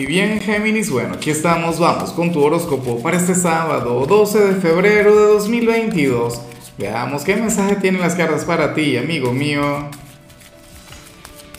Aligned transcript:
Y 0.00 0.06
bien, 0.06 0.40
Géminis, 0.40 0.88
bueno, 0.88 1.12
aquí 1.12 1.28
estamos, 1.28 1.78
vamos 1.78 2.12
con 2.12 2.32
tu 2.32 2.42
horóscopo 2.42 3.02
para 3.02 3.18
este 3.18 3.34
sábado, 3.34 4.06
12 4.06 4.38
de 4.46 4.54
febrero 4.54 5.14
de 5.14 5.26
2022. 5.34 6.40
Veamos 6.78 7.22
qué 7.22 7.36
mensaje 7.36 7.76
tienen 7.76 8.00
las 8.00 8.14
cartas 8.14 8.46
para 8.46 8.72
ti, 8.72 8.96
amigo 8.96 9.34
mío. 9.34 9.90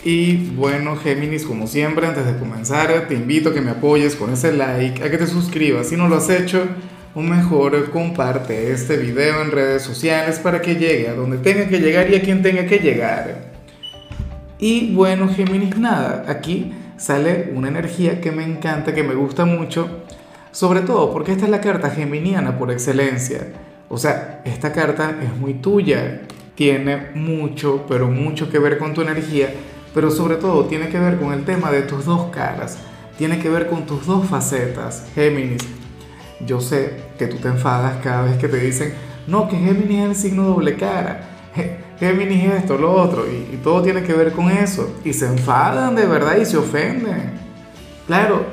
Y 0.03 0.37
bueno, 0.55 0.95
Géminis, 0.97 1.45
como 1.45 1.67
siempre, 1.67 2.07
antes 2.07 2.25
de 2.25 2.35
comenzar, 2.39 3.07
te 3.07 3.13
invito 3.13 3.49
a 3.49 3.53
que 3.53 3.61
me 3.61 3.69
apoyes 3.69 4.15
con 4.15 4.33
ese 4.33 4.51
like, 4.51 5.03
a 5.03 5.11
que 5.11 5.19
te 5.19 5.27
suscribas 5.27 5.89
si 5.89 5.95
no 5.95 6.07
lo 6.07 6.15
has 6.15 6.31
hecho, 6.31 6.65
o 7.13 7.21
mejor, 7.21 7.91
comparte 7.91 8.71
este 8.71 8.97
video 8.97 9.43
en 9.43 9.51
redes 9.51 9.83
sociales 9.83 10.39
para 10.39 10.63
que 10.63 10.77
llegue 10.77 11.09
a 11.09 11.13
donde 11.13 11.37
tenga 11.37 11.69
que 11.69 11.77
llegar 11.77 12.09
y 12.09 12.15
a 12.15 12.21
quien 12.23 12.41
tenga 12.41 12.65
que 12.65 12.79
llegar. 12.79 13.51
Y 14.57 14.95
bueno, 14.95 15.29
Géminis, 15.31 15.77
nada, 15.77 16.25
aquí 16.27 16.73
sale 17.01 17.51
una 17.55 17.67
energía 17.67 18.21
que 18.21 18.31
me 18.31 18.43
encanta, 18.43 18.93
que 18.93 19.01
me 19.01 19.15
gusta 19.15 19.43
mucho, 19.43 20.03
sobre 20.51 20.81
todo 20.81 21.11
porque 21.11 21.31
esta 21.31 21.45
es 21.45 21.49
la 21.49 21.59
carta 21.59 21.89
geminiana 21.89 22.59
por 22.59 22.71
excelencia. 22.71 23.47
O 23.89 23.97
sea, 23.97 24.43
esta 24.45 24.71
carta 24.71 25.15
es 25.19 25.35
muy 25.35 25.55
tuya, 25.55 26.21
tiene 26.53 27.07
mucho, 27.15 27.85
pero 27.89 28.07
mucho 28.07 28.51
que 28.51 28.59
ver 28.59 28.77
con 28.77 28.93
tu 28.93 29.01
energía, 29.01 29.51
pero 29.95 30.11
sobre 30.11 30.35
todo 30.35 30.65
tiene 30.65 30.89
que 30.89 30.99
ver 30.99 31.17
con 31.17 31.33
el 31.33 31.43
tema 31.43 31.71
de 31.71 31.81
tus 31.81 32.05
dos 32.05 32.29
caras, 32.29 32.77
tiene 33.17 33.39
que 33.39 33.49
ver 33.49 33.67
con 33.67 33.87
tus 33.87 34.05
dos 34.05 34.27
facetas, 34.27 35.07
Géminis. 35.15 35.63
Yo 36.45 36.61
sé 36.61 36.97
que 37.17 37.25
tú 37.25 37.37
te 37.37 37.47
enfadas 37.47 37.95
cada 38.03 38.23
vez 38.23 38.37
que 38.37 38.47
te 38.47 38.57
dicen, 38.57 38.93
no, 39.25 39.49
que 39.49 39.57
Géminis 39.57 40.03
es 40.03 40.09
el 40.09 40.15
signo 40.15 40.43
doble 40.43 40.75
cara. 40.75 41.29
Géminis 42.01 42.45
esto, 42.53 42.79
lo 42.79 42.93
otro, 42.93 43.27
y, 43.27 43.53
y, 43.53 43.59
todo 43.63 43.83
tiene 43.83 44.01
que 44.01 44.13
ver 44.13 44.31
con 44.31 44.49
eso. 44.49 44.91
Y 45.05 45.13
se 45.13 45.27
enfadan 45.27 45.95
de 45.95 46.07
verdad 46.07 46.35
y 46.37 46.45
se 46.45 46.57
ofenden. 46.57 47.33
Claro, 48.07 48.47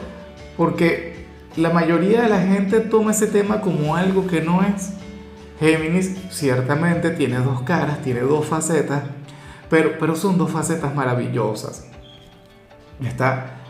porque 0.58 1.24
la 1.56 1.70
mayoría 1.70 2.20
de 2.20 2.28
la 2.28 2.42
gente 2.42 2.80
toma 2.80 3.12
ese 3.12 3.26
tema 3.26 3.62
como 3.62 3.96
algo 3.96 4.26
que 4.26 4.42
no 4.42 4.62
es. 4.62 4.92
Géminis 5.58 6.14
ciertamente 6.30 7.08
tiene 7.08 7.38
dos 7.38 7.62
caras, 7.62 8.02
tiene 8.02 8.20
dos 8.20 8.44
facetas, 8.44 9.04
pero, 9.70 9.92
pero 9.98 10.14
son 10.14 10.36
dos 10.36 10.50
facetas 10.50 10.94
maravillosas. 10.94 11.88
Está 13.02 13.60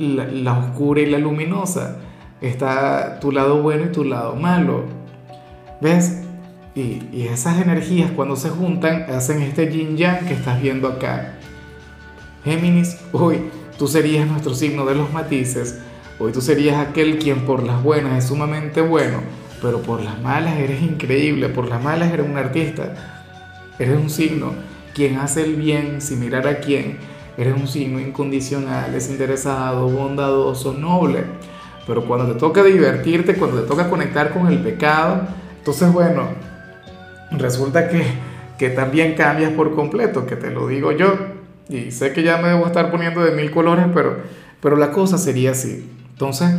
la, 0.00 0.24
la 0.24 0.58
oscura 0.58 1.02
y 1.02 1.06
la 1.06 1.18
luminosa. 1.18 1.98
Está 2.40 3.20
tu 3.20 3.30
lado 3.30 3.62
bueno 3.62 3.84
y 3.84 3.92
tu 3.92 4.02
lado 4.02 4.34
malo. 4.34 4.86
¿Ves? 5.80 6.23
Y, 6.76 7.28
esas 7.28 7.60
energías 7.60 8.10
cuando 8.10 8.34
se 8.34 8.50
juntan 8.50 9.06
hacen 9.08 9.40
este 9.42 9.70
yin 9.70 9.96
yang 9.96 10.26
que 10.26 10.34
estás 10.34 10.60
viendo 10.60 10.88
acá. 10.88 11.34
Géminis, 12.44 12.98
hoy 13.12 13.38
tú 13.78 13.86
serías 13.86 14.26
nuestro 14.26 14.54
signo 14.54 14.84
de 14.84 14.96
los 14.96 15.12
matices. 15.12 15.78
Hoy 16.18 16.32
tú 16.32 16.40
serías 16.40 16.76
aquel 16.76 17.18
quien 17.18 17.46
por 17.46 17.62
las 17.62 17.80
buenas 17.82 18.18
es 18.18 18.28
sumamente 18.28 18.80
bueno, 18.80 19.18
pero 19.62 19.82
por 19.82 20.02
las 20.02 20.20
malas 20.20 20.56
eres 20.56 20.82
increíble, 20.82 21.48
por 21.48 21.68
las 21.68 21.80
malas 21.80 22.12
eres 22.12 22.26
un 22.28 22.36
artista. 22.36 22.92
Eres 23.78 23.96
un 23.96 24.10
signo 24.10 24.52
quien 24.94 25.18
hace 25.18 25.44
el 25.44 25.54
bien 25.54 26.00
sin 26.00 26.18
mirar 26.18 26.48
a 26.48 26.58
quién. 26.58 26.98
Eres 27.36 27.54
un 27.54 27.68
signo 27.68 28.00
incondicional, 28.00 28.92
desinteresado, 28.92 29.88
bondadoso, 29.88 30.72
noble. 30.72 31.24
Pero 31.86 32.04
cuando 32.04 32.32
te 32.32 32.38
toca 32.38 32.64
divertirte, 32.64 33.34
cuando 33.34 33.60
te 33.60 33.68
toca 33.68 33.88
conectar 33.88 34.32
con 34.32 34.48
el 34.48 34.58
pecado, 34.58 35.22
entonces 35.58 35.92
bueno, 35.92 36.28
resulta 37.30 37.88
que, 37.88 38.02
que 38.58 38.70
también 38.70 39.14
cambias 39.14 39.52
por 39.52 39.74
completo, 39.74 40.26
que 40.26 40.36
te 40.36 40.50
lo 40.50 40.66
digo 40.68 40.92
yo. 40.92 41.14
Y 41.68 41.90
sé 41.90 42.12
que 42.12 42.22
ya 42.22 42.36
me 42.38 42.48
debo 42.48 42.66
estar 42.66 42.90
poniendo 42.90 43.24
de 43.24 43.32
mil 43.32 43.50
colores, 43.50 43.86
pero, 43.94 44.18
pero 44.60 44.76
la 44.76 44.90
cosa 44.92 45.18
sería 45.18 45.52
así. 45.52 45.90
Entonces, 46.10 46.50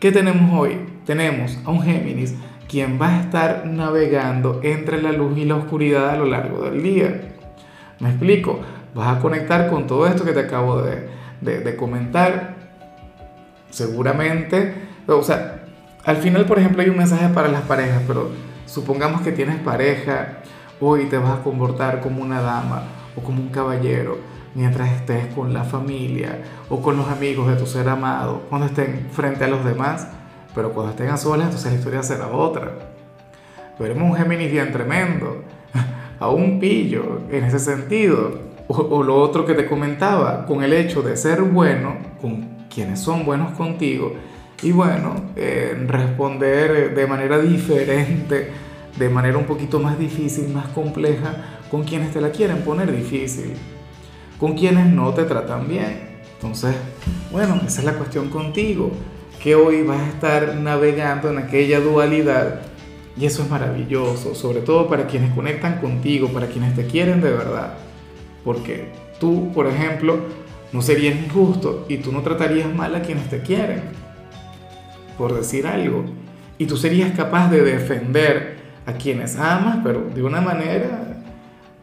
¿qué 0.00 0.12
tenemos 0.12 0.58
hoy? 0.58 0.78
Tenemos 1.04 1.58
a 1.64 1.70
un 1.70 1.82
Géminis 1.82 2.34
quien 2.68 3.00
va 3.00 3.16
a 3.16 3.20
estar 3.20 3.66
navegando 3.66 4.60
entre 4.62 5.02
la 5.02 5.12
luz 5.12 5.36
y 5.36 5.44
la 5.44 5.56
oscuridad 5.56 6.10
a 6.10 6.16
lo 6.16 6.24
largo 6.24 6.64
del 6.64 6.82
día. 6.82 7.34
Me 7.98 8.08
explico, 8.08 8.60
vas 8.94 9.16
a 9.16 9.20
conectar 9.20 9.68
con 9.68 9.86
todo 9.86 10.06
esto 10.06 10.24
que 10.24 10.32
te 10.32 10.40
acabo 10.40 10.80
de, 10.82 11.08
de, 11.40 11.60
de 11.60 11.76
comentar. 11.76 12.54
Seguramente, 13.70 14.74
o 15.06 15.22
sea, 15.22 15.64
al 16.04 16.16
final, 16.16 16.46
por 16.46 16.58
ejemplo, 16.58 16.82
hay 16.82 16.88
un 16.88 16.96
mensaje 16.96 17.28
para 17.28 17.48
las 17.48 17.62
parejas, 17.62 18.02
pero 18.06 18.30
Supongamos 18.72 19.20
que 19.20 19.32
tienes 19.32 19.58
pareja, 19.58 20.38
hoy 20.80 21.04
te 21.04 21.18
vas 21.18 21.38
a 21.38 21.42
comportar 21.42 22.00
como 22.00 22.22
una 22.22 22.40
dama 22.40 22.84
o 23.14 23.20
como 23.20 23.42
un 23.42 23.50
caballero 23.50 24.16
mientras 24.54 24.90
estés 24.92 25.26
con 25.34 25.52
la 25.52 25.62
familia 25.64 26.38
o 26.70 26.80
con 26.80 26.96
los 26.96 27.06
amigos 27.08 27.48
de 27.48 27.56
tu 27.56 27.66
ser 27.66 27.86
amado, 27.90 28.44
cuando 28.48 28.68
estén 28.68 29.08
frente 29.12 29.44
a 29.44 29.48
los 29.48 29.62
demás, 29.62 30.08
pero 30.54 30.72
cuando 30.72 30.92
estén 30.92 31.10
a 31.10 31.18
solas, 31.18 31.48
entonces 31.48 31.70
la 31.70 31.78
historia 31.80 32.02
será 32.02 32.28
otra. 32.28 32.72
Veremos 33.78 34.10
un 34.10 34.16
Géminis 34.16 34.50
bien 34.50 34.72
tremendo, 34.72 35.42
a 36.18 36.30
un 36.30 36.58
pillo 36.58 37.20
en 37.30 37.44
ese 37.44 37.58
sentido. 37.58 38.52
O, 38.68 38.74
o, 38.74 39.02
lo 39.02 39.16
otro 39.16 39.44
que 39.44 39.52
te 39.52 39.66
comentaba, 39.66 40.46
con 40.46 40.62
el 40.62 40.72
hecho 40.72 41.02
de 41.02 41.18
ser 41.18 41.42
bueno 41.42 41.96
con 42.22 42.48
quienes 42.74 43.00
son 43.00 43.26
buenos 43.26 43.52
contigo, 43.52 44.14
y 44.62 44.70
bueno, 44.70 45.32
eh, 45.34 45.76
responder 45.88 46.94
de 46.94 47.06
manera 47.08 47.38
diferente, 47.40 48.50
de 48.96 49.08
manera 49.08 49.36
un 49.36 49.44
poquito 49.44 49.80
más 49.80 49.98
difícil, 49.98 50.48
más 50.50 50.68
compleja, 50.68 51.58
con 51.68 51.82
quienes 51.82 52.12
te 52.12 52.20
la 52.20 52.30
quieren 52.30 52.58
poner 52.58 52.94
difícil, 52.94 53.54
con 54.38 54.54
quienes 54.56 54.86
no 54.86 55.12
te 55.14 55.24
tratan 55.24 55.66
bien. 55.66 56.12
Entonces, 56.34 56.76
bueno, 57.32 57.60
esa 57.66 57.80
es 57.80 57.84
la 57.84 57.94
cuestión 57.94 58.28
contigo, 58.28 58.92
que 59.42 59.56
hoy 59.56 59.82
vas 59.82 60.00
a 60.00 60.08
estar 60.08 60.54
navegando 60.54 61.30
en 61.30 61.38
aquella 61.38 61.80
dualidad 61.80 62.60
y 63.16 63.26
eso 63.26 63.42
es 63.42 63.50
maravilloso, 63.50 64.36
sobre 64.36 64.60
todo 64.60 64.88
para 64.88 65.08
quienes 65.08 65.34
conectan 65.34 65.80
contigo, 65.80 66.28
para 66.28 66.46
quienes 66.46 66.76
te 66.76 66.86
quieren 66.86 67.20
de 67.20 67.32
verdad. 67.32 67.74
Porque 68.44 68.92
tú, 69.18 69.50
por 69.52 69.66
ejemplo, 69.66 70.18
no 70.72 70.82
serías 70.82 71.16
injusto 71.16 71.84
y 71.88 71.96
tú 71.96 72.12
no 72.12 72.22
tratarías 72.22 72.72
mal 72.72 72.94
a 72.94 73.02
quienes 73.02 73.28
te 73.28 73.40
quieren 73.40 74.01
por 75.22 75.36
decir 75.36 75.68
algo. 75.68 76.04
Y 76.58 76.66
tú 76.66 76.76
serías 76.76 77.12
capaz 77.12 77.48
de 77.48 77.62
defender 77.62 78.56
a 78.86 78.94
quienes 78.94 79.38
amas, 79.38 79.78
pero 79.84 80.10
de 80.12 80.20
una 80.20 80.40
manera 80.40 81.22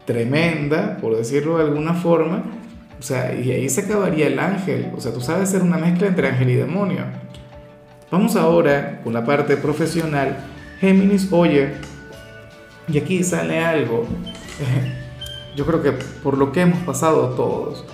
tremenda, 0.04 0.98
por 1.00 1.16
decirlo 1.16 1.56
de 1.56 1.64
alguna 1.64 1.94
forma. 1.94 2.42
O 2.98 3.02
sea, 3.02 3.34
y 3.34 3.50
ahí 3.50 3.66
se 3.70 3.80
acabaría 3.80 4.26
el 4.26 4.38
ángel. 4.38 4.92
O 4.94 5.00
sea, 5.00 5.14
tú 5.14 5.22
sabes 5.22 5.48
ser 5.48 5.62
una 5.62 5.78
mezcla 5.78 6.06
entre 6.06 6.28
ángel 6.28 6.50
y 6.50 6.54
demonio. 6.56 6.98
Vamos 8.10 8.36
ahora 8.36 9.00
con 9.02 9.14
la 9.14 9.24
parte 9.24 9.56
profesional. 9.56 10.36
Géminis, 10.78 11.32
oye, 11.32 11.70
y 12.88 12.98
aquí 12.98 13.24
sale 13.24 13.58
algo. 13.58 14.04
Yo 15.56 15.64
creo 15.64 15.82
que 15.82 15.92
por 15.92 16.36
lo 16.36 16.52
que 16.52 16.60
hemos 16.60 16.80
pasado 16.80 17.30
todos, 17.30 17.86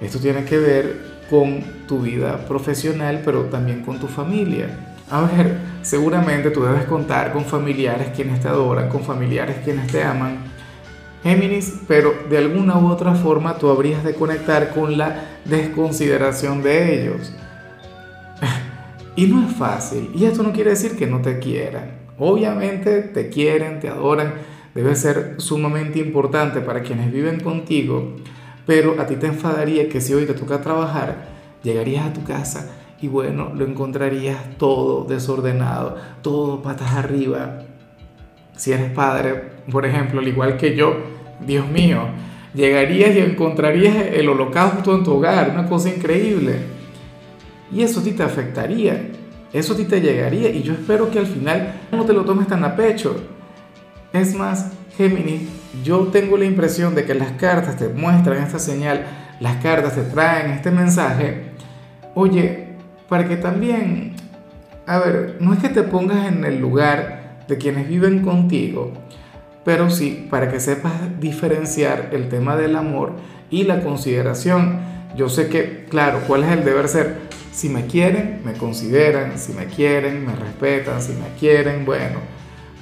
esto 0.00 0.18
tiene 0.18 0.44
que 0.44 0.58
ver 0.58 0.96
con 1.32 1.62
tu 1.88 2.00
vida 2.02 2.44
profesional, 2.46 3.22
pero 3.24 3.44
también 3.44 3.80
con 3.80 3.98
tu 3.98 4.06
familia. 4.06 4.68
A 5.10 5.22
ver, 5.22 5.56
seguramente 5.80 6.50
tú 6.50 6.62
debes 6.62 6.84
contar 6.84 7.32
con 7.32 7.46
familiares 7.46 8.08
quienes 8.14 8.40
te 8.40 8.48
adoran, 8.48 8.90
con 8.90 9.02
familiares 9.02 9.56
quienes 9.64 9.86
te 9.90 10.04
aman. 10.04 10.36
Géminis, 11.22 11.80
pero 11.88 12.12
de 12.28 12.36
alguna 12.36 12.76
u 12.76 12.88
otra 12.88 13.14
forma 13.14 13.56
tú 13.56 13.70
habrías 13.70 14.04
de 14.04 14.14
conectar 14.14 14.74
con 14.74 14.98
la 14.98 15.38
desconsideración 15.46 16.62
de 16.62 17.00
ellos. 17.00 17.32
Y 19.16 19.26
no 19.26 19.46
es 19.46 19.56
fácil. 19.56 20.10
Y 20.14 20.26
esto 20.26 20.42
no 20.42 20.52
quiere 20.52 20.70
decir 20.70 20.96
que 20.96 21.06
no 21.06 21.22
te 21.22 21.38
quieran. 21.38 21.98
Obviamente 22.18 23.00
te 23.00 23.30
quieren, 23.30 23.80
te 23.80 23.88
adoran. 23.88 24.34
Debe 24.74 24.96
ser 24.96 25.34
sumamente 25.38 25.98
importante 25.98 26.60
para 26.60 26.82
quienes 26.82 27.10
viven 27.10 27.40
contigo 27.40 28.16
pero 28.66 29.00
a 29.00 29.06
ti 29.06 29.16
te 29.16 29.26
enfadaría 29.26 29.88
que 29.88 30.00
si 30.00 30.14
hoy 30.14 30.26
te 30.26 30.34
toca 30.34 30.60
trabajar, 30.60 31.28
llegarías 31.62 32.06
a 32.06 32.12
tu 32.12 32.22
casa 32.24 32.70
y 33.00 33.08
bueno, 33.08 33.52
lo 33.54 33.66
encontrarías 33.66 34.38
todo 34.58 35.04
desordenado, 35.04 35.96
todo 36.22 36.62
patas 36.62 36.92
arriba. 36.92 37.62
Si 38.56 38.72
eres 38.72 38.92
padre, 38.92 39.50
por 39.70 39.84
ejemplo, 39.84 40.20
al 40.20 40.28
igual 40.28 40.56
que 40.56 40.76
yo, 40.76 40.94
Dios 41.44 41.68
mío, 41.68 42.02
llegarías 42.54 43.14
y 43.16 43.18
encontrarías 43.18 43.96
el 44.12 44.28
holocausto 44.28 44.96
en 44.96 45.02
tu 45.02 45.14
hogar, 45.14 45.50
una 45.50 45.66
cosa 45.66 45.88
increíble. 45.88 46.58
Y 47.72 47.82
eso 47.82 48.00
a 48.00 48.04
ti 48.04 48.12
te 48.12 48.22
afectaría, 48.22 49.10
eso 49.52 49.72
a 49.72 49.76
ti 49.76 49.84
te 49.84 50.00
llegaría 50.00 50.50
y 50.50 50.62
yo 50.62 50.72
espero 50.72 51.10
que 51.10 51.18
al 51.18 51.26
final 51.26 51.80
no 51.90 52.04
te 52.04 52.12
lo 52.12 52.24
tomes 52.24 52.46
tan 52.46 52.62
a 52.64 52.76
pecho. 52.76 53.16
Es 54.12 54.34
más, 54.34 54.70
Géminis, 54.96 55.48
yo 55.82 56.08
tengo 56.08 56.36
la 56.36 56.44
impresión 56.44 56.94
de 56.94 57.04
que 57.04 57.14
las 57.14 57.32
cartas 57.32 57.76
te 57.76 57.88
muestran 57.88 58.42
esta 58.42 58.58
señal, 58.58 59.06
las 59.40 59.56
cartas 59.62 59.94
te 59.94 60.02
traen 60.02 60.50
este 60.52 60.70
mensaje, 60.70 61.52
oye, 62.14 62.68
para 63.08 63.26
que 63.28 63.36
también, 63.36 64.14
a 64.86 64.98
ver, 64.98 65.36
no 65.40 65.52
es 65.52 65.58
que 65.58 65.68
te 65.68 65.82
pongas 65.82 66.26
en 66.26 66.44
el 66.44 66.60
lugar 66.60 67.44
de 67.48 67.58
quienes 67.58 67.88
viven 67.88 68.20
contigo, 68.22 68.92
pero 69.64 69.90
sí 69.90 70.26
para 70.30 70.50
que 70.50 70.60
sepas 70.60 70.92
diferenciar 71.20 72.10
el 72.12 72.28
tema 72.28 72.56
del 72.56 72.76
amor 72.76 73.12
y 73.50 73.64
la 73.64 73.80
consideración. 73.80 74.80
Yo 75.16 75.28
sé 75.28 75.48
que, 75.48 75.86
claro, 75.88 76.20
cuál 76.26 76.44
es 76.44 76.52
el 76.52 76.64
deber 76.64 76.88
ser, 76.88 77.32
Si 77.52 77.68
me 77.68 77.86
quieren, 77.86 78.40
me 78.46 78.54
consideran, 78.54 79.38
si 79.38 79.52
me 79.52 79.66
quieren, 79.66 80.24
me 80.24 80.34
respetan, 80.34 81.02
si 81.02 81.12
me 81.12 81.38
quieren, 81.38 81.84
bueno, 81.84 82.18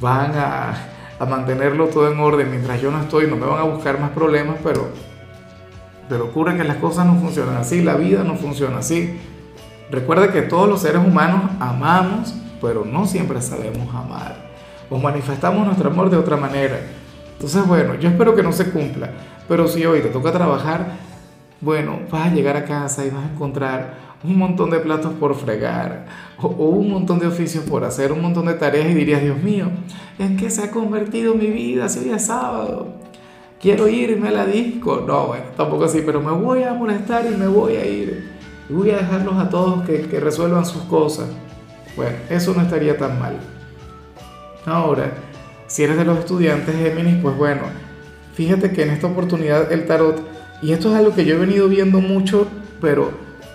van 0.01 0.31
a, 0.37 0.90
a 1.21 1.27
mantenerlo 1.27 1.89
todo 1.89 2.11
en 2.11 2.19
orden 2.19 2.51
mientras 2.51 2.81
yo 2.81 2.91
no 2.91 2.99
estoy, 3.03 3.27
no 3.27 3.37
me 3.37 3.45
van 3.45 3.59
a 3.59 3.65
buscar 3.65 4.01
más 4.01 4.11
problemas, 4.11 4.57
pero, 4.65 4.89
pero 6.09 6.25
ocurre 6.25 6.57
que 6.57 6.65
las 6.65 6.79
cosas 6.79 7.05
no 7.05 7.15
funcionan 7.17 7.59
así, 7.59 7.83
la 7.83 7.95
vida 7.95 8.25
no 8.25 8.37
funciona 8.37 8.79
así. 8.79 9.21
Recuerda 9.91 10.33
que 10.33 10.41
todos 10.41 10.67
los 10.67 10.81
seres 10.81 11.07
humanos 11.07 11.43
amamos, 11.61 12.35
pero 12.63 12.87
no 12.87 13.07
siempre 13.07 13.43
sabemos 13.43 13.95
amar. 13.95 14.49
O 14.89 14.99
manifestamos 14.99 15.67
nuestro 15.67 15.91
amor 15.91 16.09
de 16.09 16.17
otra 16.17 16.39
manera. 16.39 16.81
Entonces, 17.35 17.67
bueno, 17.67 17.97
yo 17.97 18.09
espero 18.09 18.35
que 18.35 18.43
no 18.43 18.53
se 18.53 18.71
cumpla, 18.71 19.11
pero 19.47 19.69
si 19.69 19.85
hoy 19.85 20.01
te 20.01 20.09
toca 20.09 20.33
trabajar, 20.33 20.93
bueno, 21.61 21.99
vas 22.11 22.29
a 22.29 22.35
llegar 22.35 22.57
a 22.57 22.65
casa 22.65 23.05
y 23.05 23.11
vas 23.11 23.25
a 23.25 23.33
encontrar 23.33 24.10
un 24.23 24.37
montón 24.37 24.71
de 24.71 24.81
platos 24.81 25.13
por 25.15 25.35
fregar 25.35 26.07
o, 26.39 26.49
un 26.49 26.91
montón 26.91 27.19
de 27.19 27.27
oficios 27.27 27.65
por 27.65 27.85
hacer, 27.85 28.13
un 28.13 28.21
montón 28.21 28.47
de 28.47 28.55
tareas 28.55 28.91
y 28.91 28.95
dirías, 28.95 29.23
Dios 29.23 29.43
mío, 29.43 29.71
¿en 30.19 30.37
qué 30.37 30.51
se 30.51 30.63
ha 30.63 30.71
convertido 30.71 31.35
mi 31.35 31.47
vida 31.47 31.89
si 31.89 32.01
hoy 32.01 32.11
es 32.11 32.27
sábado? 32.27 32.89
Quiero 33.61 33.89
irme 33.89 34.29
a 34.29 34.33
la 34.33 34.47
disco. 34.47 35.05
No, 35.07 35.29
bueno, 35.29 35.45
tampoco 35.57 35.85
así, 35.85 36.03
pero 36.05 36.21
me 36.21 36.33
voy 36.33 36.63
a 36.63 36.73
molestar 36.73 37.27
y 37.27 37.37
me 37.37 37.47
voy 37.47 37.77
a 37.77 37.87
ir. 37.87 38.31
Y 38.69 38.73
voy 38.73 38.91
a 38.91 38.99
dejarlos 38.99 39.35
a 39.35 39.51
todos 39.51 39.85
que, 39.85 40.03
que 40.03 40.19
resuelvan 40.19 40.65
sus 40.65 40.83
cosas. 40.85 41.29
Bueno, 41.95 42.17
eso 42.31 42.55
no 42.55 42.63
estaría 42.63 42.97
tan 42.97 43.19
mal. 43.19 43.37
Ahora, 44.65 45.13
si 45.67 45.83
eres 45.83 45.99
de 45.99 46.05
los 46.05 46.19
estudiantes 46.19 46.75
Géminis, 46.75 47.17
pues 47.23 47.37
bueno, 47.37 47.63
fíjate 48.35 48.73
que 48.73 48.83
en 48.83 48.91
esta 48.91 49.09
oportunidad 49.09 49.71
el 49.73 49.87
tarot, 49.87 50.23
y 50.63 50.73
esto 50.73 50.91
es 50.91 50.97
algo 50.97 51.15
que 51.15 51.25
yo 51.25 51.35
he 51.35 51.39
venido 51.39 51.69
viendo 51.69 52.01
mucho, 52.01 52.47
pero 52.81 53.11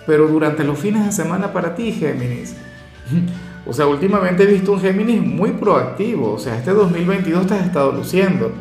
pero 0.06 0.28
durante 0.28 0.64
los 0.64 0.78
fines 0.78 1.04
de 1.04 1.12
semana 1.12 1.52
para 1.52 1.74
ti, 1.74 1.92
Géminis. 1.92 2.54
O 3.68 3.72
sea, 3.72 3.88
últimamente 3.88 4.44
he 4.44 4.46
visto 4.46 4.70
un 4.70 4.80
Géminis 4.80 5.20
muy 5.20 5.50
proactivo, 5.50 6.34
o 6.34 6.38
sea, 6.38 6.56
este 6.56 6.70
2022 6.70 7.48
te 7.48 7.54
has 7.54 7.66
estado 7.66 7.90
luciendo, 7.90 8.52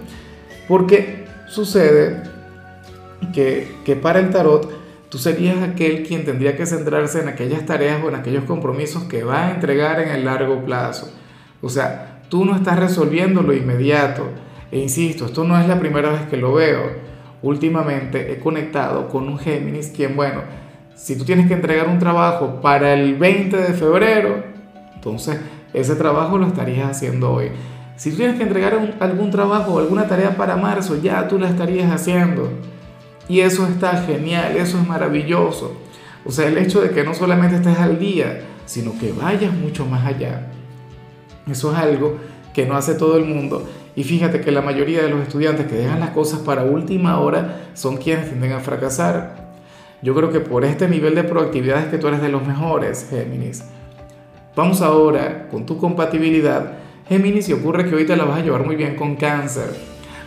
porque 0.67 1.25
sucede 1.47 2.23
que, 3.31 3.71
que 3.85 3.95
para 3.95 4.17
el 4.17 4.31
tarot 4.31 4.67
tú 5.09 5.19
serías 5.19 5.61
aquel 5.61 6.03
quien 6.03 6.25
tendría 6.25 6.57
que 6.57 6.65
centrarse 6.65 7.21
en 7.21 7.27
aquellas 7.27 7.67
tareas 7.67 8.03
o 8.03 8.09
en 8.09 8.15
aquellos 8.15 8.45
compromisos 8.45 9.03
que 9.03 9.23
va 9.23 9.45
a 9.45 9.51
entregar 9.51 9.99
en 9.99 10.09
el 10.09 10.25
largo 10.25 10.65
plazo. 10.65 11.13
O 11.61 11.69
sea, 11.69 12.21
tú 12.29 12.43
no 12.43 12.55
estás 12.55 12.79
resolviendo 12.79 13.41
lo 13.41 13.53
inmediato. 13.53 14.27
E 14.71 14.79
insisto, 14.79 15.27
esto 15.27 15.43
no 15.43 15.59
es 15.59 15.67
la 15.67 15.79
primera 15.79 16.09
vez 16.09 16.23
que 16.23 16.37
lo 16.37 16.53
veo. 16.53 16.81
Últimamente 17.41 18.31
he 18.31 18.39
conectado 18.39 19.07
con 19.07 19.27
un 19.27 19.37
Géminis 19.37 19.87
quien, 19.95 20.15
bueno, 20.15 20.41
si 20.95 21.17
tú 21.17 21.25
tienes 21.25 21.47
que 21.47 21.53
entregar 21.53 21.87
un 21.87 21.99
trabajo 21.99 22.61
para 22.61 22.93
el 22.93 23.15
20 23.15 23.55
de 23.57 23.73
febrero, 23.73 24.43
entonces 24.95 25.37
ese 25.73 25.95
trabajo 25.95 26.37
lo 26.37 26.47
estarías 26.47 26.89
haciendo 26.89 27.31
hoy. 27.31 27.51
Si 27.97 28.11
tú 28.11 28.17
tienes 28.17 28.37
que 28.37 28.43
entregar 28.43 28.95
algún 28.99 29.29
trabajo 29.29 29.73
o 29.73 29.79
alguna 29.79 30.07
tarea 30.07 30.35
para 30.35 30.55
marzo, 30.55 30.99
ya 31.01 31.27
tú 31.27 31.37
la 31.37 31.49
estarías 31.49 31.91
haciendo. 31.91 32.49
Y 33.27 33.41
eso 33.41 33.67
está 33.67 34.03
genial, 34.03 34.55
eso 34.57 34.79
es 34.79 34.87
maravilloso. 34.87 35.77
O 36.25 36.31
sea, 36.31 36.47
el 36.47 36.57
hecho 36.57 36.81
de 36.81 36.89
que 36.89 37.03
no 37.03 37.13
solamente 37.13 37.57
estés 37.57 37.77
al 37.77 37.99
día, 37.99 38.41
sino 38.65 38.97
que 38.97 39.11
vayas 39.11 39.53
mucho 39.53 39.85
más 39.85 40.05
allá. 40.05 40.47
Eso 41.49 41.71
es 41.71 41.77
algo 41.77 42.17
que 42.53 42.65
no 42.65 42.75
hace 42.75 42.95
todo 42.95 43.17
el 43.17 43.25
mundo. 43.25 43.67
Y 43.95 44.03
fíjate 44.03 44.41
que 44.41 44.51
la 44.51 44.61
mayoría 44.61 45.01
de 45.01 45.09
los 45.09 45.21
estudiantes 45.21 45.67
que 45.67 45.75
dejan 45.75 45.99
las 45.99 46.09
cosas 46.09 46.39
para 46.39 46.63
última 46.63 47.19
hora 47.19 47.67
son 47.73 47.97
quienes 47.97 48.27
tienden 48.29 48.53
a 48.53 48.59
fracasar. 48.59 49.44
Yo 50.01 50.13
creo 50.13 50.31
que 50.31 50.39
por 50.39 50.65
este 50.65 50.87
nivel 50.87 51.15
de 51.15 51.23
proactividad 51.23 51.83
es 51.83 51.87
que 51.87 51.97
tú 51.97 52.07
eres 52.07 52.21
de 52.21 52.29
los 52.29 52.45
mejores, 52.45 53.07
Géminis. 53.09 53.63
Vamos 54.55 54.81
ahora 54.81 55.47
con 55.49 55.65
tu 55.65 55.77
compatibilidad. 55.77 56.77
Géminis, 57.07 57.49
y 57.49 57.53
ocurre 57.53 57.87
que 57.87 57.95
hoy 57.95 58.05
te 58.05 58.15
la 58.15 58.25
vas 58.25 58.39
a 58.39 58.43
llevar 58.43 58.65
muy 58.65 58.75
bien 58.75 58.95
con 58.95 59.15
cáncer. 59.15 59.69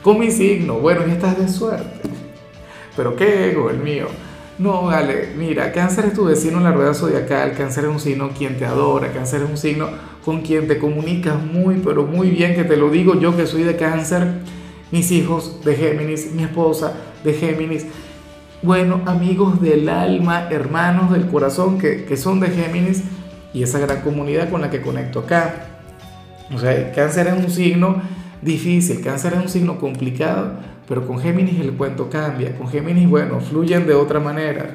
Con 0.03 0.19
mi 0.19 0.31
signo, 0.31 0.75
bueno, 0.75 1.03
y 1.07 1.11
estás 1.11 1.39
de 1.39 1.49
suerte. 1.49 2.09
Pero 2.97 3.17
qué 3.17 3.51
ego 3.51 3.71
el 3.71 3.79
mío. 3.79 4.07
No, 4.59 4.83
vale, 4.83 5.29
mira, 5.37 5.71
cáncer 5.71 6.07
es 6.07 6.15
tu 6.15 6.25
vecino 6.25 6.59
en 6.59 6.65
la 6.65 6.73
rueda 6.73 6.93
zodiacal, 6.93 7.53
cáncer 7.53 7.85
es 7.85 7.91
un 7.91 8.01
signo 8.01 8.31
quien 8.37 8.59
te 8.59 8.65
adora, 8.65 9.13
cáncer 9.13 9.43
es 9.43 9.51
un 9.51 9.57
signo 9.57 9.89
con 10.25 10.41
quien 10.41 10.67
te 10.67 10.79
comunicas 10.79 11.41
muy, 11.41 11.77
pero 11.77 12.03
muy 12.03 12.31
bien, 12.31 12.57
que 12.57 12.65
te 12.65 12.77
lo 12.77 12.91
digo 12.91 13.15
yo 13.15 13.37
que 13.37 13.47
soy 13.47 13.63
de 13.63 13.77
cáncer, 13.77 14.41
mis 14.91 15.13
hijos 15.13 15.65
de 15.65 15.77
Géminis, 15.77 16.33
mi 16.33 16.43
esposa 16.43 16.93
de 17.23 17.35
Géminis, 17.35 17.87
bueno, 18.63 19.03
amigos 19.07 19.61
del 19.61 19.89
alma, 19.89 20.49
hermanos 20.51 21.13
del 21.13 21.29
corazón 21.29 21.79
que, 21.79 22.17
son 22.17 22.41
de 22.41 22.49
Géminis 22.49 23.05
y 23.53 23.63
esa 23.63 23.79
gran 23.79 24.01
comunidad 24.01 24.51
con 24.51 24.61
la 24.61 24.71
que 24.71 24.83
conecto 24.83 25.21
acá. 25.21 25.67
O 26.53 26.59
sea, 26.59 26.75
el 26.75 26.93
cáncer 26.93 27.29
es 27.29 27.35
un 27.35 27.51
signo 27.51 28.03
difícil, 28.43 29.01
cáncer 29.01 29.35
es 29.35 29.41
un 29.41 29.49
signo 29.49 29.79
complicado, 29.79 30.55
pero 30.89 31.07
con 31.07 31.21
Géminis 31.21 31.61
el 31.61 31.73
cuento 31.75 32.11
cambia. 32.11 32.57
Con 32.57 32.69
Géminis, 32.69 33.09
bueno, 33.09 33.41
fluyen 33.41 33.87
de 33.87 33.95
otra 33.95 34.19
manera. 34.19 34.71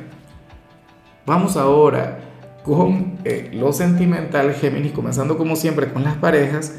Vamos 1.26 1.58
ahora 1.58 2.20
con 2.64 3.18
eh, 3.26 3.50
lo 3.54 3.74
sentimental, 3.74 4.54
Géminis, 4.54 4.94
comenzando 4.94 5.38
como 5.38 5.58
siempre 5.58 5.92
con 5.92 6.04
las 6.06 6.16
parejas. 6.16 6.76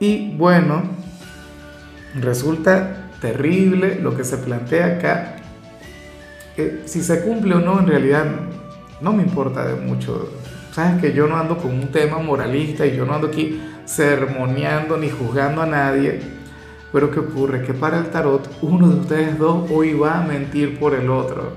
Y 0.00 0.34
bueno, 0.36 0.82
resulta 2.18 3.10
terrible 3.20 3.96
lo 4.00 4.16
que 4.16 4.24
se 4.24 4.38
plantea 4.38 4.96
acá 4.96 5.37
si 6.84 7.02
se 7.02 7.22
cumple 7.22 7.54
o 7.54 7.60
no, 7.60 7.80
en 7.80 7.86
realidad 7.86 8.24
no 9.00 9.12
me 9.12 9.22
importa 9.22 9.66
de 9.66 9.74
mucho. 9.80 10.30
Sabes 10.72 11.00
que 11.00 11.12
yo 11.12 11.26
no 11.26 11.36
ando 11.36 11.56
con 11.56 11.72
un 11.72 11.88
tema 11.88 12.18
moralista 12.18 12.86
y 12.86 12.96
yo 12.96 13.04
no 13.04 13.14
ando 13.14 13.28
aquí 13.28 13.60
sermoneando 13.84 14.96
ni 14.96 15.08
juzgando 15.08 15.62
a 15.62 15.66
nadie. 15.66 16.20
Pero 16.92 17.10
¿qué 17.10 17.20
ocurre? 17.20 17.62
Que 17.62 17.74
para 17.74 17.98
el 17.98 18.10
tarot 18.10 18.48
uno 18.62 18.88
de 18.88 19.00
ustedes 19.00 19.38
dos 19.38 19.70
hoy 19.70 19.94
va 19.94 20.18
a 20.18 20.22
mentir 20.22 20.78
por 20.78 20.94
el 20.94 21.10
otro. 21.10 21.52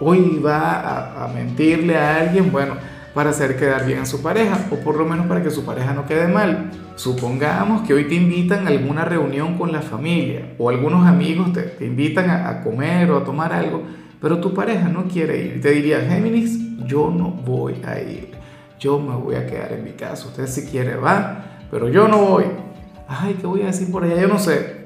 Hoy 0.00 0.40
va 0.44 0.80
a, 0.80 1.24
a 1.24 1.28
mentirle 1.28 1.96
a 1.96 2.16
alguien, 2.16 2.50
bueno, 2.50 2.74
para 3.14 3.30
hacer 3.30 3.56
quedar 3.56 3.86
bien 3.86 4.00
a 4.00 4.06
su 4.06 4.22
pareja 4.22 4.58
o 4.70 4.76
por 4.76 4.96
lo 4.96 5.04
menos 5.04 5.26
para 5.26 5.42
que 5.42 5.50
su 5.50 5.64
pareja 5.64 5.92
no 5.94 6.06
quede 6.06 6.26
mal. 6.26 6.70
Supongamos 6.96 7.86
que 7.86 7.94
hoy 7.94 8.08
te 8.08 8.14
invitan 8.14 8.66
a 8.66 8.70
alguna 8.70 9.04
reunión 9.04 9.56
con 9.56 9.72
la 9.72 9.82
familia 9.82 10.54
o 10.58 10.68
algunos 10.68 11.06
amigos 11.06 11.52
te, 11.52 11.62
te 11.62 11.86
invitan 11.86 12.30
a, 12.30 12.48
a 12.48 12.62
comer 12.62 13.10
o 13.10 13.18
a 13.18 13.24
tomar 13.24 13.52
algo 13.52 13.84
pero 14.20 14.38
tu 14.38 14.54
pareja 14.54 14.88
no 14.88 15.04
quiere 15.04 15.42
ir. 15.44 15.60
Te 15.60 15.70
diría, 15.70 16.00
Géminis, 16.00 16.58
yo 16.86 17.10
no 17.10 17.30
voy 17.30 17.76
a 17.86 18.00
ir. 18.00 18.32
Yo 18.78 18.98
me 18.98 19.14
voy 19.14 19.36
a 19.36 19.46
quedar 19.46 19.72
en 19.72 19.84
mi 19.84 19.92
casa. 19.92 20.26
Usted 20.26 20.46
si 20.46 20.66
quiere 20.66 20.96
va, 20.96 21.44
pero 21.70 21.88
yo 21.88 22.08
no 22.08 22.18
voy. 22.18 22.44
Ay, 23.08 23.36
¿qué 23.40 23.46
voy 23.46 23.62
a 23.62 23.66
decir 23.66 23.90
por 23.90 24.04
allá? 24.04 24.20
Yo 24.20 24.28
no 24.28 24.38
sé. 24.38 24.84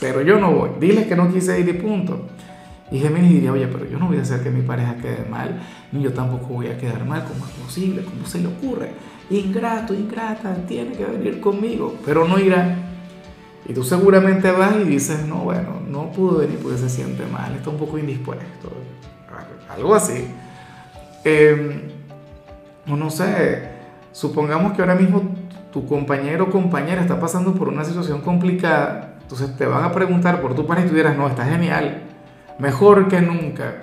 Pero 0.00 0.22
yo 0.22 0.38
no 0.38 0.52
voy. 0.52 0.70
Dile 0.80 1.06
que 1.06 1.16
no 1.16 1.32
quise 1.32 1.58
ir 1.60 1.68
y 1.68 1.74
punto. 1.74 2.28
Y 2.90 3.00
Géminis 3.00 3.30
diría, 3.30 3.52
oye, 3.52 3.66
pero 3.66 3.84
yo 3.84 3.98
no 3.98 4.06
voy 4.06 4.16
a 4.18 4.22
hacer 4.22 4.42
que 4.42 4.50
mi 4.50 4.62
pareja 4.62 4.96
quede 4.96 5.26
mal, 5.28 5.60
ni 5.92 6.02
yo 6.02 6.12
tampoco 6.12 6.54
voy 6.54 6.68
a 6.68 6.78
quedar 6.78 7.04
mal. 7.04 7.24
¿Cómo 7.24 7.44
es 7.44 7.52
posible? 7.52 8.02
¿Cómo 8.02 8.26
se 8.26 8.40
le 8.40 8.46
ocurre? 8.46 8.92
Ingrato, 9.30 9.92
ingrata, 9.92 10.54
tiene 10.66 10.92
que 10.92 11.04
venir 11.04 11.40
conmigo, 11.40 11.96
pero 12.06 12.26
no 12.26 12.38
irá. 12.38 12.87
Y 13.68 13.74
tú 13.74 13.84
seguramente 13.84 14.50
vas 14.50 14.76
y 14.76 14.84
dices, 14.84 15.26
no, 15.26 15.44
bueno, 15.44 15.82
no 15.86 16.10
pudo 16.10 16.38
venir 16.38 16.58
porque 16.58 16.78
se 16.78 16.88
siente 16.88 17.26
mal, 17.26 17.54
está 17.54 17.68
un 17.68 17.76
poco 17.76 17.98
indispuesto, 17.98 18.72
algo 19.68 19.94
así. 19.94 20.26
Eh, 21.22 21.92
no 22.86 23.10
sé, 23.10 23.68
supongamos 24.10 24.72
que 24.72 24.80
ahora 24.80 24.94
mismo 24.94 25.22
tu 25.70 25.86
compañero 25.86 26.44
o 26.44 26.50
compañera 26.50 27.02
está 27.02 27.20
pasando 27.20 27.52
por 27.52 27.68
una 27.68 27.84
situación 27.84 28.22
complicada, 28.22 29.16
entonces 29.20 29.54
te 29.54 29.66
van 29.66 29.84
a 29.84 29.92
preguntar 29.92 30.40
por 30.40 30.54
tu 30.54 30.66
pareja 30.66 30.86
y 30.86 30.90
tú 30.90 30.96
dirás, 30.96 31.14
no, 31.18 31.28
está 31.28 31.44
genial, 31.44 32.04
mejor 32.58 33.08
que 33.08 33.20
nunca. 33.20 33.82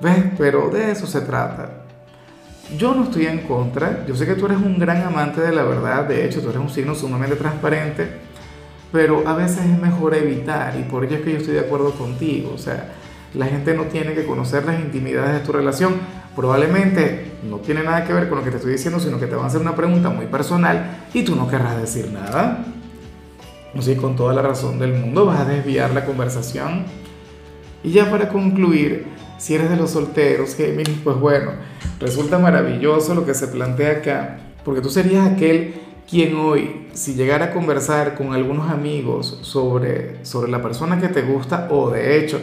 ¿Ves? 0.00 0.26
Pero 0.38 0.68
de 0.68 0.92
eso 0.92 1.08
se 1.08 1.22
trata. 1.22 1.70
Yo 2.78 2.94
no 2.94 3.04
estoy 3.04 3.26
en 3.26 3.40
contra, 3.40 4.06
yo 4.06 4.14
sé 4.14 4.26
que 4.26 4.34
tú 4.34 4.46
eres 4.46 4.58
un 4.58 4.78
gran 4.78 5.02
amante 5.02 5.40
de 5.40 5.52
la 5.52 5.64
verdad, 5.64 6.04
de 6.04 6.24
hecho 6.24 6.40
tú 6.40 6.50
eres 6.50 6.60
un 6.60 6.68
signo 6.68 6.94
sumamente 6.94 7.34
transparente 7.34 8.35
pero 8.92 9.26
a 9.26 9.34
veces 9.34 9.64
es 9.66 9.78
mejor 9.78 10.14
evitar 10.14 10.78
y 10.78 10.82
por 10.84 11.04
ello 11.04 11.16
es 11.16 11.22
que 11.22 11.32
yo 11.32 11.38
estoy 11.38 11.54
de 11.54 11.60
acuerdo 11.60 11.92
contigo, 11.92 12.52
o 12.54 12.58
sea, 12.58 12.92
la 13.34 13.46
gente 13.46 13.74
no 13.74 13.84
tiene 13.84 14.14
que 14.14 14.24
conocer 14.24 14.64
las 14.64 14.80
intimidades 14.80 15.34
de 15.34 15.40
tu 15.40 15.52
relación, 15.52 15.94
probablemente 16.34 17.32
no 17.48 17.58
tiene 17.58 17.82
nada 17.82 18.04
que 18.04 18.12
ver 18.12 18.28
con 18.28 18.38
lo 18.38 18.44
que 18.44 18.50
te 18.50 18.56
estoy 18.56 18.72
diciendo, 18.72 19.00
sino 19.00 19.18
que 19.18 19.26
te 19.26 19.34
van 19.34 19.44
a 19.44 19.48
hacer 19.48 19.60
una 19.60 19.74
pregunta 19.74 20.10
muy 20.10 20.26
personal 20.26 21.06
y 21.12 21.22
tú 21.22 21.34
no 21.34 21.48
querrás 21.48 21.80
decir 21.80 22.10
nada. 22.12 22.64
No 23.74 23.82
sé, 23.82 23.96
con 23.96 24.16
toda 24.16 24.32
la 24.32 24.40
razón 24.40 24.78
del 24.78 24.94
mundo 24.94 25.26
vas 25.26 25.40
a 25.40 25.44
desviar 25.44 25.92
la 25.92 26.06
conversación. 26.06 26.84
Y 27.82 27.90
ya 27.90 28.10
para 28.10 28.28
concluir, 28.28 29.06
si 29.38 29.54
eres 29.54 29.68
de 29.68 29.76
los 29.76 29.90
solteros, 29.90 30.54
Géminis, 30.54 30.98
pues 31.04 31.18
bueno, 31.18 31.52
resulta 32.00 32.38
maravilloso 32.38 33.14
lo 33.14 33.26
que 33.26 33.34
se 33.34 33.48
plantea 33.48 33.92
acá, 33.92 34.38
porque 34.64 34.80
tú 34.80 34.88
serías 34.88 35.26
aquel 35.26 35.74
quien 36.08 36.36
hoy, 36.36 36.88
si 36.92 37.14
llegara 37.14 37.46
a 37.46 37.52
conversar 37.52 38.14
con 38.14 38.32
algunos 38.32 38.70
amigos 38.70 39.38
sobre, 39.42 40.24
sobre 40.24 40.50
la 40.50 40.62
persona 40.62 41.00
que 41.00 41.08
te 41.08 41.22
gusta, 41.22 41.66
o 41.70 41.90
de 41.90 42.18
hecho, 42.18 42.40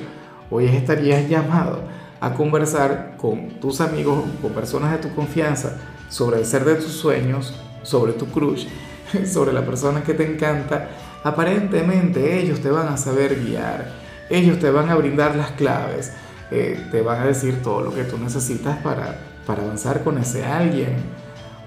hoy 0.50 0.65
estarías 0.65 1.29
llamado 1.29 1.79
a 2.20 2.34
conversar 2.34 3.15
con 3.17 3.60
tus 3.62 3.79
amigos, 3.79 4.24
con 4.41 4.51
personas 4.51 4.91
de 4.91 4.98
tu 4.98 5.15
confianza, 5.15 5.77
sobre 6.10 6.39
el 6.39 6.46
ser 6.46 6.65
de 6.65 6.75
tus 6.75 6.91
sueños, 6.91 7.53
sobre 7.84 8.13
tu 8.13 8.25
crush, 8.27 8.67
sobre 9.25 9.53
la 9.53 9.65
persona 9.65 10.03
que 10.03 10.13
te 10.13 10.29
encanta, 10.29 10.89
aparentemente 11.24 12.39
ellos 12.39 12.60
te 12.60 12.70
van 12.70 12.88
a 12.89 12.98
saber 12.98 13.43
guiar, 13.43 13.93
ellos 14.29 14.60
te 14.60 14.70
van 14.70 14.89
a 14.89 14.96
brindar 14.96 15.36
las 15.36 15.51
claves, 15.51 16.12
eh, 16.51 16.79
te 16.91 17.01
van 17.01 17.22
a 17.22 17.25
decir 17.25 17.62
todo 17.63 17.82
lo 17.82 17.96
que 17.96 18.03
tú 18.03 18.17
necesitas 18.17 18.77
para, 18.77 19.20
para 19.46 19.63
avanzar 19.63 20.03
con 20.03 20.17
ese 20.17 20.46
alguien. 20.46 20.98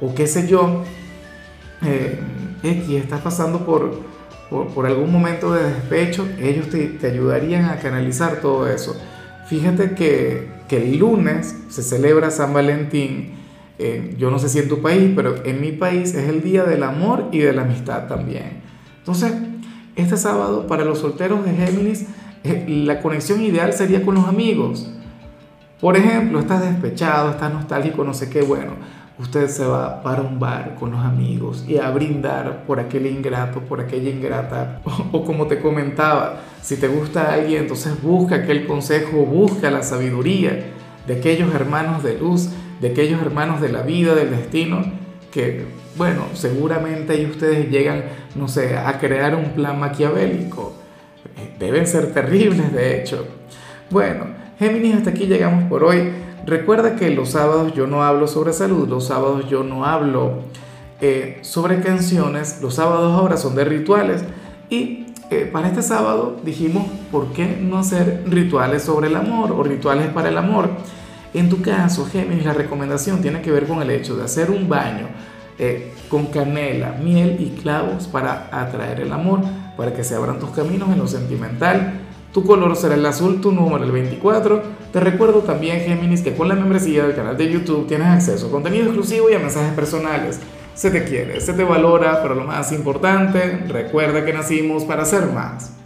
O 0.00 0.14
qué 0.14 0.26
sé 0.26 0.46
yo, 0.46 0.84
eh, 1.82 2.18
X 2.62 2.90
estás 2.90 3.20
pasando 3.20 3.64
por, 3.64 4.00
por, 4.50 4.86
algún 4.86 5.12
momento 5.12 5.52
de 5.52 5.64
despecho, 5.64 6.26
ellos 6.40 6.68
te, 6.70 6.86
te, 6.86 7.08
ayudarían 7.08 7.66
a 7.66 7.76
canalizar 7.76 8.40
todo 8.40 8.68
eso. 8.68 8.96
Fíjate 9.48 9.92
que, 9.92 10.48
que 10.68 10.78
el 10.78 10.98
lunes 10.98 11.56
se 11.68 11.82
celebra 11.82 12.30
San 12.30 12.52
Valentín. 12.52 13.34
Eh, 13.78 14.14
yo 14.18 14.30
no 14.30 14.38
sé 14.38 14.48
si 14.48 14.58
en 14.58 14.68
tu 14.68 14.80
país, 14.80 15.12
pero 15.14 15.44
en 15.44 15.60
mi 15.60 15.72
país 15.72 16.14
es 16.14 16.28
el 16.28 16.42
día 16.42 16.64
del 16.64 16.82
amor 16.82 17.28
y 17.30 17.38
de 17.38 17.52
la 17.52 17.62
amistad 17.62 18.08
también. 18.08 18.62
Entonces, 18.98 19.32
este 19.94 20.16
sábado 20.16 20.66
para 20.66 20.84
los 20.84 20.98
solteros 20.98 21.44
de 21.44 21.52
Géminis, 21.52 22.06
eh, 22.44 22.64
la 22.68 23.00
conexión 23.00 23.42
ideal 23.42 23.72
sería 23.72 24.02
con 24.02 24.14
los 24.14 24.26
amigos. 24.26 24.90
Por 25.80 25.96
ejemplo, 25.96 26.40
estás 26.40 26.62
despechado, 26.62 27.30
estás 27.30 27.52
nostálgico, 27.52 28.02
no 28.02 28.14
sé 28.14 28.30
qué, 28.30 28.42
bueno, 28.42 28.72
usted 29.18 29.48
se 29.48 29.64
va 29.64 30.02
para 30.02 30.22
un 30.22 30.38
bar 30.38 30.74
con 30.78 30.90
los 30.90 31.00
amigos 31.00 31.64
y 31.66 31.78
a 31.78 31.90
brindar 31.90 32.64
por 32.66 32.80
aquel 32.80 33.06
ingrato, 33.06 33.60
por 33.60 33.80
aquella 33.80 34.10
ingrata. 34.10 34.80
O, 35.12 35.24
como 35.24 35.46
te 35.46 35.60
comentaba, 35.60 36.40
si 36.62 36.76
te 36.76 36.88
gusta 36.88 37.32
alguien, 37.32 37.62
entonces 37.62 38.00
busca 38.02 38.36
aquel 38.36 38.66
consejo, 38.66 39.24
busca 39.24 39.70
la 39.70 39.82
sabiduría 39.82 40.72
de 41.06 41.14
aquellos 41.14 41.54
hermanos 41.54 42.02
de 42.02 42.18
luz, 42.18 42.50
de 42.80 42.88
aquellos 42.88 43.20
hermanos 43.22 43.60
de 43.60 43.70
la 43.70 43.82
vida, 43.82 44.14
del 44.14 44.30
destino, 44.30 44.84
que 45.30 45.64
bueno, 45.96 46.24
seguramente 46.34 47.14
ahí 47.14 47.24
ustedes 47.24 47.70
llegan, 47.70 48.04
no 48.34 48.48
sé, 48.48 48.76
a 48.76 48.98
crear 48.98 49.34
un 49.34 49.50
plan 49.50 49.78
maquiavélico. 49.80 50.74
Deben 51.58 51.86
ser 51.86 52.12
terribles, 52.12 52.72
de 52.72 53.00
hecho. 53.00 53.26
Bueno, 53.90 54.26
Géminis, 54.58 54.96
hasta 54.96 55.10
aquí 55.10 55.26
llegamos 55.26 55.64
por 55.64 55.84
hoy. 55.84 56.10
Recuerda 56.46 56.94
que 56.94 57.10
los 57.10 57.30
sábados 57.30 57.74
yo 57.74 57.88
no 57.88 58.04
hablo 58.04 58.28
sobre 58.28 58.52
salud, 58.52 58.88
los 58.88 59.08
sábados 59.08 59.48
yo 59.50 59.64
no 59.64 59.84
hablo 59.84 60.42
eh, 61.00 61.38
sobre 61.42 61.80
canciones, 61.80 62.60
los 62.62 62.74
sábados 62.74 63.18
ahora 63.18 63.36
son 63.36 63.56
de 63.56 63.64
rituales. 63.64 64.22
Y 64.70 65.06
eh, 65.30 65.50
para 65.52 65.66
este 65.66 65.82
sábado 65.82 66.36
dijimos, 66.44 66.86
¿por 67.10 67.32
qué 67.32 67.58
no 67.60 67.78
hacer 67.78 68.22
rituales 68.28 68.84
sobre 68.84 69.08
el 69.08 69.16
amor 69.16 69.50
o 69.50 69.64
rituales 69.64 70.06
para 70.06 70.28
el 70.28 70.38
amor? 70.38 70.70
En 71.34 71.48
tu 71.48 71.62
caso, 71.62 72.06
Géminis, 72.06 72.44
la 72.44 72.54
recomendación 72.54 73.20
tiene 73.20 73.42
que 73.42 73.50
ver 73.50 73.66
con 73.66 73.82
el 73.82 73.90
hecho 73.90 74.16
de 74.16 74.22
hacer 74.22 74.52
un 74.52 74.68
baño 74.68 75.08
eh, 75.58 75.92
con 76.08 76.26
canela, 76.26 76.92
miel 76.92 77.38
y 77.40 77.60
clavos 77.60 78.06
para 78.06 78.48
atraer 78.52 79.00
el 79.00 79.12
amor, 79.12 79.40
para 79.76 79.92
que 79.92 80.04
se 80.04 80.14
abran 80.14 80.38
tus 80.38 80.50
caminos 80.50 80.90
en 80.90 80.98
lo 80.98 81.08
sentimental. 81.08 82.05
Tu 82.32 82.44
color 82.44 82.76
será 82.76 82.94
el 82.94 83.06
azul, 83.06 83.40
tu 83.40 83.52
número 83.52 83.84
el 83.84 83.92
24. 83.92 84.62
Te 84.92 85.00
recuerdo 85.00 85.40
también, 85.40 85.80
Géminis, 85.80 86.22
que 86.22 86.34
con 86.34 86.48
la 86.48 86.54
membresía 86.54 87.04
del 87.04 87.16
canal 87.16 87.36
de 87.36 87.50
YouTube 87.50 87.86
tienes 87.86 88.08
acceso 88.08 88.48
a 88.48 88.50
contenido 88.50 88.84
exclusivo 88.84 89.30
y 89.30 89.34
a 89.34 89.38
mensajes 89.38 89.72
personales. 89.72 90.40
Se 90.74 90.90
te 90.90 91.04
quiere, 91.04 91.40
se 91.40 91.54
te 91.54 91.64
valora, 91.64 92.20
pero 92.22 92.34
lo 92.34 92.44
más 92.44 92.72
importante, 92.72 93.64
recuerda 93.68 94.24
que 94.24 94.34
nacimos 94.34 94.84
para 94.84 95.06
ser 95.06 95.32
más. 95.32 95.72